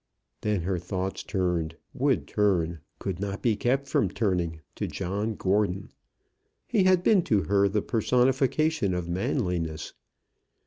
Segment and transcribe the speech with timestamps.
[0.41, 5.89] Then her thoughts turned, would turn, could not be kept from turning, to John Gordon.
[6.67, 9.93] He had been to her the personification of manliness.